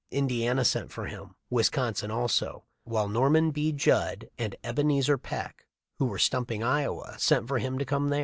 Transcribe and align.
Indiana 0.09 0.65
sent 0.65 0.91
for 0.91 1.05
him, 1.05 1.35
Wisconsin, 1.51 2.09
also, 2.09 2.63
while 2.85 3.07
Norman 3.07 3.51
B. 3.51 3.71
Judd 3.71 4.31
and 4.35 4.55
Ebenezer 4.63 5.15
Peck, 5.19 5.67
who 5.99 6.05
were 6.07 6.17
stumping 6.17 6.63
Iowa, 6.63 7.17
sent 7.19 7.47
for 7.47 7.59
him 7.59 7.77
to 7.77 7.85
come 7.85 8.09
there. 8.09 8.19